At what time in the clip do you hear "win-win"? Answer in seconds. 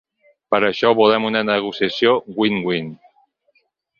2.39-2.91